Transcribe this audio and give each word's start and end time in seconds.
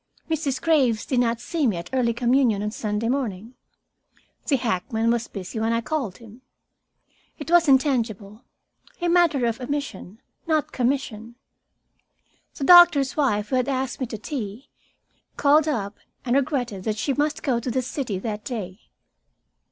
Mrs. 0.31 0.59
Graves 0.59 1.05
did 1.05 1.19
not 1.19 1.39
see 1.39 1.67
me 1.67 1.77
at 1.77 1.91
early 1.93 2.11
communion 2.11 2.63
on 2.63 2.71
Sunday 2.71 3.07
morning. 3.07 3.53
The 4.47 4.55
hackman 4.55 5.11
was 5.11 5.27
busy 5.27 5.59
when 5.59 5.73
I 5.73 5.81
called 5.81 6.17
him. 6.17 6.41
It 7.37 7.51
was 7.51 7.67
intangible, 7.67 8.43
a 8.99 9.07
matter 9.09 9.45
of 9.45 9.61
omission, 9.61 10.19
not 10.47 10.71
commission. 10.71 11.35
The 12.55 12.63
doctor's 12.63 13.15
wife, 13.15 13.49
who 13.49 13.57
had 13.57 13.69
asked 13.69 13.99
me 13.99 14.07
to 14.07 14.17
tea, 14.17 14.69
called 15.37 15.67
up 15.67 15.99
and 16.25 16.35
regretted 16.35 16.83
that 16.85 16.97
she 16.97 17.13
must 17.13 17.43
go 17.43 17.59
to 17.59 17.69
the 17.69 17.83
city 17.83 18.17
that 18.17 18.43
day. 18.43 18.79